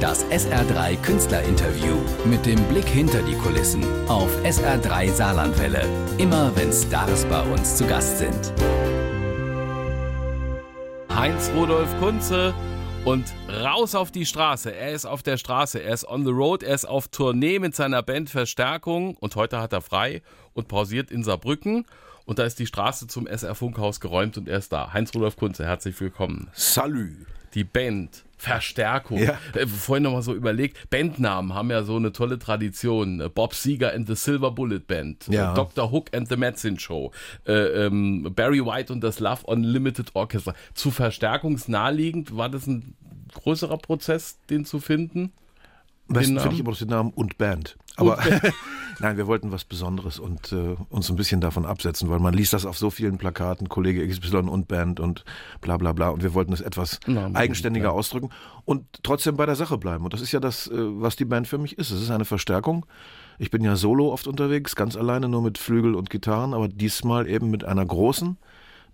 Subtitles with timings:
[0.00, 5.84] Das SR3 Künstlerinterview mit dem Blick hinter die Kulissen auf SR3 Saarlandwelle.
[6.18, 8.52] Immer wenn Stars bei uns zu Gast sind.
[11.12, 12.54] Heinz Rudolf Kunze
[13.04, 14.72] und raus auf die Straße.
[14.72, 17.74] Er ist auf der Straße, er ist on the road, er ist auf Tournee mit
[17.74, 20.22] seiner Band Verstärkung und heute hat er frei
[20.52, 21.86] und pausiert in Saarbrücken.
[22.24, 24.92] Und da ist die Straße zum SR Funkhaus geräumt und er ist da.
[24.92, 26.50] Heinz Rudolf Kunze, herzlich willkommen.
[26.52, 27.26] Salü.
[27.54, 29.18] Die Band Verstärkung.
[29.18, 29.36] Ja.
[29.54, 33.22] Äh, vorhin noch mal so überlegt, Bandnamen haben ja so eine tolle Tradition.
[33.34, 35.52] Bob Seger and the Silver Bullet Band, Ja.
[35.52, 35.90] Äh, Dr.
[35.90, 37.10] Hook and the Medicine Show,
[37.46, 40.54] äh, ähm, Barry White und das Love Unlimited Orchestra.
[40.74, 42.94] Zu verstärkungsnaheliegend, war das ein
[43.34, 45.32] größerer Prozess, den zu finden?
[46.08, 47.76] Den finde ich immer noch den Namen und Band.
[47.96, 48.18] Aber
[49.00, 52.52] nein, wir wollten was Besonderes und äh, uns ein bisschen davon absetzen, weil man liest
[52.52, 55.24] das auf so vielen Plakaten, Kollege XY und Band und
[55.60, 56.10] bla bla bla.
[56.10, 57.92] Und wir wollten es etwas Na, eigenständiger ja.
[57.92, 58.30] ausdrücken
[58.64, 60.04] und trotzdem bei der Sache bleiben.
[60.04, 61.90] Und das ist ja das, äh, was die Band für mich ist.
[61.90, 62.86] Es ist eine Verstärkung.
[63.38, 67.28] Ich bin ja solo oft unterwegs, ganz alleine, nur mit Flügel und Gitarren, aber diesmal
[67.28, 68.36] eben mit einer großen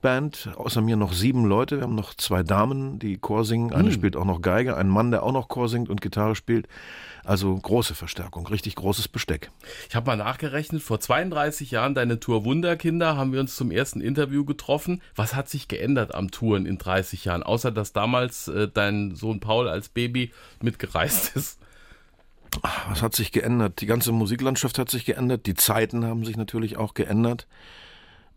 [0.05, 1.78] Band, außer mir noch sieben Leute.
[1.78, 3.72] Wir haben noch zwei Damen, die Chor singen.
[3.72, 6.69] Eine spielt auch noch Geige, ein Mann, der auch noch Chor singt und Gitarre spielt.
[7.24, 9.50] Also große Verstärkung, richtig großes Besteck.
[9.88, 14.02] Ich habe mal nachgerechnet, vor 32 Jahren deine Tour Wunderkinder haben wir uns zum ersten
[14.02, 15.00] Interview getroffen.
[15.16, 19.41] Was hat sich geändert am Touren in 30 Jahren, außer dass damals äh, dein Sohn
[19.41, 21.58] Paul als Baby mitgereist ist?
[22.91, 23.80] Was hat sich geändert?
[23.80, 25.46] Die ganze Musiklandschaft hat sich geändert.
[25.46, 27.46] Die Zeiten haben sich natürlich auch geändert.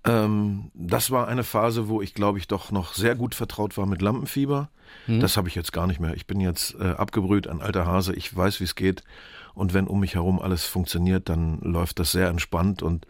[0.05, 3.85] Ähm, das war eine Phase, wo ich, glaube ich, doch noch sehr gut vertraut war
[3.85, 4.69] mit Lampenfieber.
[5.07, 6.13] Das habe ich jetzt gar nicht mehr.
[6.15, 8.13] Ich bin jetzt äh, abgebrüht, ein alter Hase.
[8.13, 9.03] Ich weiß, wie es geht.
[9.53, 12.83] Und wenn um mich herum alles funktioniert, dann läuft das sehr entspannt.
[12.83, 13.07] Und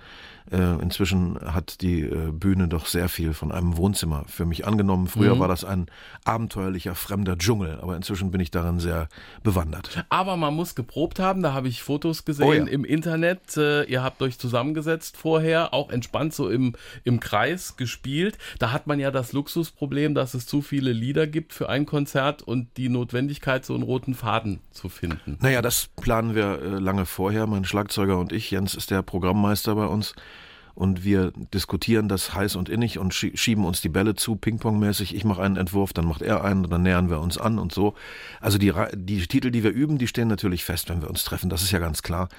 [0.49, 5.07] äh, inzwischen hat die äh, Bühne doch sehr viel von einem Wohnzimmer für mich angenommen.
[5.07, 5.87] Früher war das ein
[6.23, 7.79] abenteuerlicher, fremder Dschungel.
[7.81, 9.09] Aber inzwischen bin ich darin sehr
[9.43, 10.05] bewandert.
[10.07, 12.63] Aber man muss geprobt haben, da habe ich Fotos gesehen Oh ja.
[12.63, 13.57] im Internet.
[13.57, 18.37] Äh, ihr habt euch zusammengesetzt vorher, auch entspannt so im, im Kreis gespielt.
[18.59, 22.41] Da hat man ja das Luxusproblem, dass es zu viele Lieder gibt für ein Konzert
[22.41, 25.37] und die Notwendigkeit, so einen roten Faden zu finden.
[25.41, 28.51] Naja, das planen wir äh, lange vorher, mein Schlagzeuger und ich.
[28.51, 30.13] Jens ist der Programmmeister bei uns.
[30.73, 35.15] Und wir diskutieren das heiß und innig und schie- schieben uns die Bälle zu, Ping-Pong-mäßig.
[35.15, 37.95] Ich mache einen Entwurf, dann macht er einen, dann nähern wir uns an und so.
[38.41, 41.49] Also die, die Titel, die wir üben, die stehen natürlich fest, wenn wir uns treffen.
[41.49, 42.29] Das ist ja ganz klar.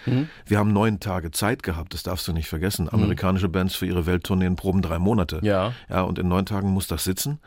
[0.46, 2.88] Wir haben neun Tage Zeit gehabt, das darfst du nicht vergessen.
[2.88, 5.40] Amerikanische Bands für ihre Welttourneen proben drei Monate.
[5.42, 5.72] Ja.
[5.90, 7.40] Ja, und in neun Tagen muss das sitzen.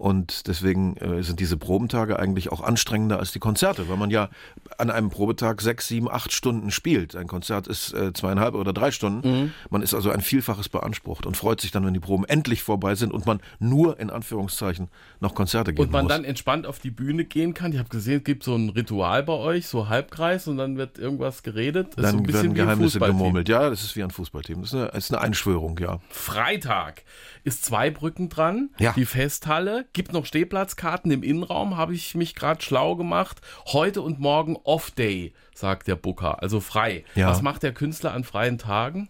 [0.00, 4.30] Und deswegen äh, sind diese Probentage eigentlich auch anstrengender als die Konzerte, weil man ja
[4.78, 7.14] an einem Probetag sechs, sieben, acht Stunden spielt.
[7.16, 9.52] Ein Konzert ist äh, zweieinhalb oder drei Stunden.
[9.68, 12.94] Man ist also ein Vielfaches beansprucht und freut sich dann, wenn die Proben endlich vorbei
[12.94, 14.88] sind und man nur in Anführungszeichen
[15.20, 16.12] noch Konzerte geben Und man muss.
[16.12, 17.72] dann entspannt auf die Bühne gehen kann.
[17.72, 20.96] Ich habe gesehen, es gibt so ein Ritual bei euch, so Halbkreis und dann wird
[20.98, 21.88] irgendwas geredet.
[21.96, 23.50] Das ist so dann ein bisschen werden Geheimnisse gemurmelt.
[23.50, 24.62] Ja, das ist wie ein Fußballteam.
[24.62, 25.98] Das ist eine, das ist eine Einschwörung, ja.
[26.08, 27.02] Freitag
[27.44, 28.92] ist Zweibrücken dran, Ja.
[28.92, 29.84] die Festhalle.
[29.92, 33.40] Gibt noch Stehplatzkarten im Innenraum, habe ich mich gerade schlau gemacht.
[33.66, 37.04] Heute und morgen Off-Day, sagt der Booker, also frei.
[37.16, 37.28] Ja.
[37.28, 39.08] Was macht der Künstler an freien Tagen?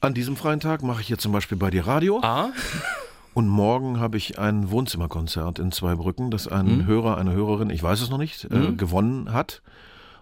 [0.00, 2.20] An diesem freien Tag mache ich hier zum Beispiel bei dir Radio.
[2.22, 2.50] A,
[3.34, 6.86] Und morgen habe ich ein Wohnzimmerkonzert in Zweibrücken, das ein Mhm.
[6.86, 9.60] Hörer, eine Hörerin, ich weiß es noch nicht, äh, gewonnen hat.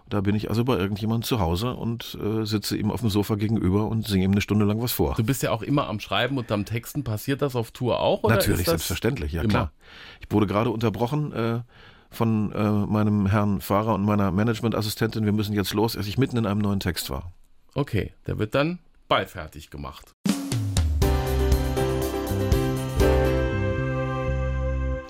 [0.09, 3.35] Da bin ich also bei irgendjemandem zu Hause und äh, sitze ihm auf dem Sofa
[3.35, 5.15] gegenüber und singe ihm eine Stunde lang was vor.
[5.15, 7.03] du bist ja auch immer am Schreiben und am Texten.
[7.03, 8.23] Passiert das auf Tour auch?
[8.23, 9.49] Oder Natürlich, selbstverständlich, ja immer?
[9.49, 9.71] klar.
[10.19, 11.61] Ich wurde gerade unterbrochen äh,
[12.11, 15.25] von äh, meinem Herrn Fahrer und meiner Managementassistentin.
[15.25, 17.31] Wir müssen jetzt los, als ich mitten in einem neuen Text war.
[17.73, 20.13] Okay, der wird dann bald fertig gemacht.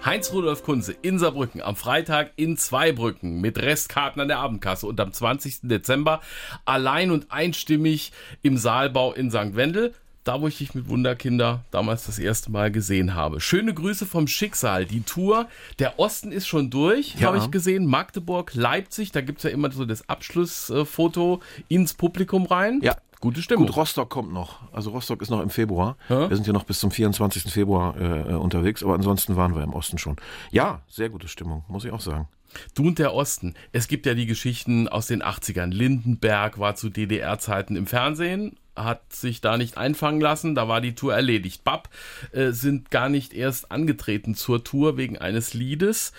[0.05, 4.99] Heinz Rudolf Kunze in Saarbrücken am Freitag in Zweibrücken mit Restkarten an der Abendkasse und
[4.99, 5.59] am 20.
[5.63, 6.19] Dezember
[6.65, 8.11] allein und einstimmig
[8.41, 9.55] im Saalbau in St.
[9.55, 9.93] Wendel.
[10.25, 13.41] Da, wo ich dich mit Wunderkinder damals das erste Mal gesehen habe.
[13.41, 14.85] Schöne Grüße vom Schicksal.
[14.85, 15.47] Die Tour,
[15.79, 17.27] der Osten ist schon durch, Ja.
[17.27, 17.85] habe ich gesehen.
[17.85, 22.79] Magdeburg, Leipzig, da gibt's ja immer so das Abschlussfoto ins Publikum rein.
[22.81, 22.95] Ja.
[23.23, 23.67] Gute Stimmung.
[23.67, 24.59] Gut, Rostock kommt noch.
[24.73, 25.95] Also Rostock ist noch im Februar.
[26.09, 26.29] Ja.
[26.29, 27.43] Wir sind ja noch bis zum 24.
[27.43, 30.17] Februar äh, äh, unterwegs, aber ansonsten waren wir im Osten schon.
[30.51, 32.27] Ja, sehr gute Stimmung, muss ich auch sagen.
[32.75, 33.53] Du und der Osten.
[33.71, 35.71] Es gibt ja die Geschichten aus den 80ern.
[35.71, 40.93] Lindenberg war zu DDR-Zeiten im Fernsehen, hat sich da nicht einfangen lassen, da war die
[40.93, 41.63] Tour erledigt.
[41.63, 41.87] Bab
[42.33, 46.11] äh, sind gar nicht erst angetreten zur Tour wegen eines Liedes.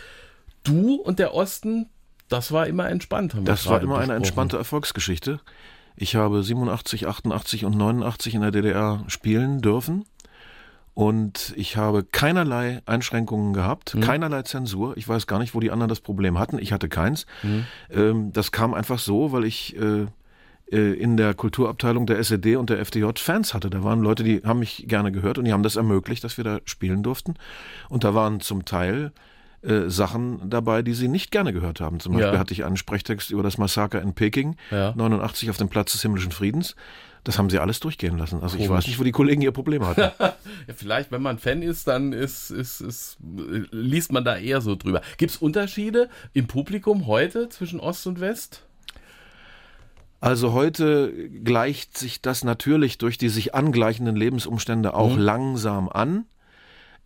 [0.62, 1.90] Du und der Osten,
[2.30, 3.36] das war immer entspannt.
[3.44, 5.40] Das war immer eine entspannte Erfolgsgeschichte.
[5.96, 10.04] Ich habe 87, 88 und 89 in der DDR spielen dürfen.
[10.94, 14.00] Und ich habe keinerlei Einschränkungen gehabt, mhm.
[14.00, 14.96] keinerlei Zensur.
[14.96, 16.58] Ich weiß gar nicht, wo die anderen das Problem hatten.
[16.58, 17.26] Ich hatte keins.
[17.42, 17.66] Mhm.
[17.90, 20.06] Ähm, das kam einfach so, weil ich äh,
[20.70, 23.70] äh in der Kulturabteilung der SED und der FDJ Fans hatte.
[23.70, 26.44] Da waren Leute, die haben mich gerne gehört und die haben das ermöglicht, dass wir
[26.44, 27.34] da spielen durften.
[27.88, 29.10] Und da waren zum Teil
[29.64, 32.00] äh, Sachen dabei, die sie nicht gerne gehört haben.
[32.00, 32.38] Zum Beispiel ja.
[32.38, 34.92] hatte ich einen Sprechtext über das Massaker in Peking, ja.
[34.94, 36.76] 89 auf dem Platz des himmlischen Friedens.
[37.24, 38.42] Das haben sie alles durchgehen lassen.
[38.42, 38.64] Also Komisch.
[38.64, 40.00] ich weiß nicht, wo die Kollegen ihr Problem hatten.
[40.20, 40.34] ja,
[40.76, 43.16] vielleicht, wenn man Fan ist, dann ist, ist, ist,
[43.70, 45.00] liest man da eher so drüber.
[45.16, 48.62] Gibt es Unterschiede im Publikum heute zwischen Ost und West?
[50.20, 55.22] Also heute gleicht sich das natürlich durch die sich angleichenden Lebensumstände auch mhm.
[55.22, 56.26] langsam an.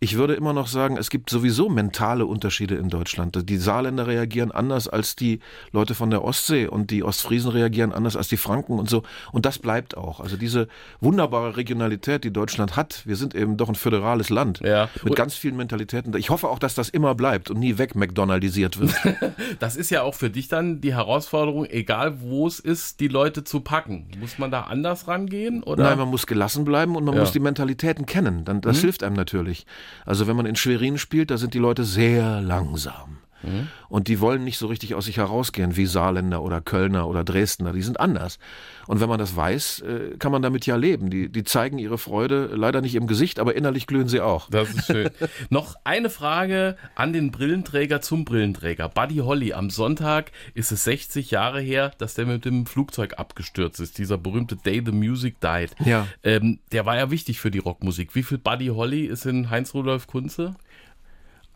[0.01, 3.49] Ich würde immer noch sagen, es gibt sowieso mentale Unterschiede in Deutschland.
[3.49, 5.41] Die Saarländer reagieren anders als die
[5.73, 9.03] Leute von der Ostsee und die Ostfriesen reagieren anders als die Franken und so.
[9.33, 10.21] Und das bleibt auch.
[10.21, 10.69] Also diese
[11.01, 13.05] wunderbare Regionalität, die Deutschland hat.
[13.05, 14.87] Wir sind eben doch ein föderales Land ja.
[15.03, 16.15] mit ganz vielen Mentalitäten.
[16.15, 18.93] Ich hoffe auch, dass das immer bleibt und nie weg McDonaldisiert wird.
[19.59, 23.43] das ist ja auch für dich dann die Herausforderung, egal wo es ist, die Leute
[23.43, 24.07] zu packen.
[24.17, 25.61] Muss man da anders rangehen?
[25.61, 25.83] Oder?
[25.83, 27.19] Nein, man muss gelassen bleiben und man ja.
[27.19, 28.45] muss die Mentalitäten kennen.
[28.45, 28.81] Dann, das mhm.
[28.81, 29.65] hilft einem natürlich.
[30.05, 33.17] Also wenn man in Schwerin spielt, da sind die Leute sehr langsam.
[33.43, 33.67] Mhm.
[33.87, 37.73] Und die wollen nicht so richtig aus sich herausgehen wie Saarländer oder Kölner oder Dresdner.
[37.73, 38.39] Die sind anders.
[38.87, 41.09] Und wenn man das weiß, äh, kann man damit ja leben.
[41.09, 44.49] Die, die zeigen ihre Freude leider nicht im Gesicht, aber innerlich glühen sie auch.
[44.49, 45.09] Das ist schön.
[45.49, 48.89] Noch eine Frage an den Brillenträger zum Brillenträger.
[48.89, 53.79] Buddy Holly, am Sonntag ist es 60 Jahre her, dass der mit dem Flugzeug abgestürzt
[53.79, 53.97] ist.
[53.97, 55.71] Dieser berühmte Day the Music Died.
[55.85, 56.07] Ja.
[56.23, 58.15] Ähm, der war ja wichtig für die Rockmusik.
[58.15, 60.55] Wie viel Buddy Holly ist in Heinz-Rudolf Kunze?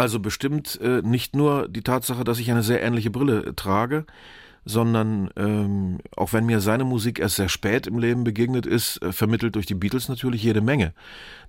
[0.04, 4.06] Also bestimmt äh, nicht nur die Tatsache, dass ich eine sehr ähnliche Brille trage,
[4.66, 9.12] sondern ähm, auch wenn mir seine Musik erst sehr spät im Leben begegnet ist, äh,
[9.12, 10.94] vermittelt durch die Beatles natürlich jede Menge.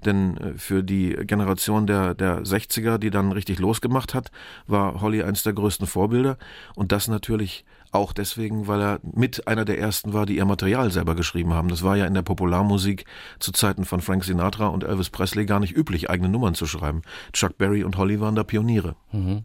[0.05, 4.31] Denn äh, für die Generation der, der 60er, die dann richtig losgemacht hat,
[4.67, 6.39] war Holly eines der größten Vorbilder
[6.75, 7.65] und das natürlich
[7.95, 11.69] auch deswegen, weil er mit einer der ersten war, die ihr Material selber geschrieben haben.
[11.69, 13.05] Das war ja in der Popularmusik
[13.39, 17.03] zu Zeiten von Frank Sinatra und Elvis Presley gar nicht üblich, eigene Nummern zu schreiben.
[17.33, 18.97] Chuck Berry und Holly waren da Pioniere.
[19.13, 19.45] Mhm.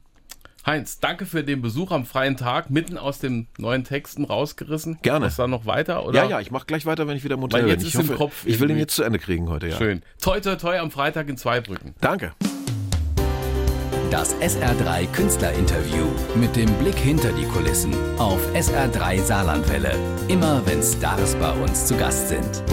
[0.65, 5.00] Heinz, danke für den Besuch am freien Tag, mitten aus den neuen Texten rausgerissen.
[5.01, 5.27] Gerne.
[5.27, 6.06] Was da noch weiter?
[6.06, 6.23] Oder?
[6.23, 7.81] Ja, ja, ich mache gleich weiter, wenn ich wieder im Hotel bin.
[7.81, 9.77] Ich, hoffe, Kopf ich will ihn jetzt zu Ende kriegen heute, ja.
[9.77, 10.01] Schön.
[10.21, 11.95] Toi, toi, toi am Freitag in Zweibrücken.
[12.01, 12.33] Danke.
[14.11, 19.94] Das SR3 Künstlerinterview mit dem Blick hinter die Kulissen auf SR3 Saarlandwelle.
[20.27, 22.63] Immer wenn Stars bei uns zu Gast sind.